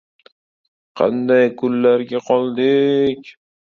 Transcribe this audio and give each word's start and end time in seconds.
Qanday 1.01 1.47
kunlarga 1.59 2.19
qoldik?! 2.31 3.21